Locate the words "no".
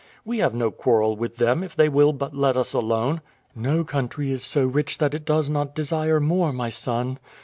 0.55-0.71, 3.55-3.83